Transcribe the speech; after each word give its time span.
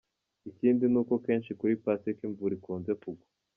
Ikindi 0.49 0.83
nuko 0.91 1.13
kenshi 1.25 1.51
kuri 1.59 1.73
Pasika 1.83 2.21
imvura 2.27 2.53
ikunze 2.57 2.91
kugwa. 3.01 3.25